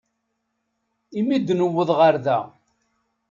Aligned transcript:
Imi 1.19 1.37
d-newweḍ 1.39 1.89
ɣer 1.99 2.15
da. 2.25 2.39